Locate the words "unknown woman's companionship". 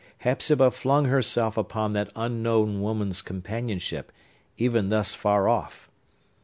2.15-4.11